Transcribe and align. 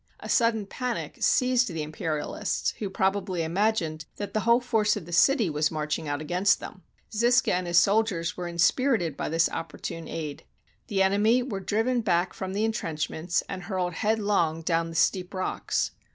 A 0.19 0.29
sudden 0.29 0.65
panic 0.65 1.17
seized 1.19 1.67
the 1.67 1.83
imperialists, 1.83 2.71
who 2.79 2.89
probably 2.89 3.43
imagined 3.43 4.05
that 4.15 4.33
the 4.33 4.39
whole 4.39 4.59
force 4.59 4.95
of 4.97 5.05
the 5.05 5.11
city 5.11 5.47
was 5.47 5.69
marching 5.69 6.07
out 6.07 6.19
against 6.21 6.59
them. 6.59 6.81
Zisca 7.13 7.51
and 7.53 7.67
his 7.67 7.77
soldiers 7.77 8.35
were 8.35 8.47
inspirited 8.47 9.15
by 9.15 9.29
this 9.29 9.47
opportune 9.49 10.07
aid. 10.07 10.43
The 10.87 11.03
enemy 11.03 11.43
were 11.43 11.59
driven 11.59 12.01
back 12.01 12.33
from 12.33 12.53
the 12.53 12.65
intrench 12.65 13.11
ments, 13.11 13.43
and 13.47 13.61
hurled 13.61 13.93
headlong 13.93 14.63
down 14.63 14.89
the 14.89 14.95
steep 14.95 15.35
rocks. 15.35 15.91